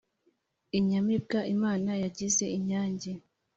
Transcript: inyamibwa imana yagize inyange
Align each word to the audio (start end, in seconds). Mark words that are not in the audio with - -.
inyamibwa 0.77 1.39
imana 1.55 1.91
yagize 2.03 2.45
inyange 2.57 3.11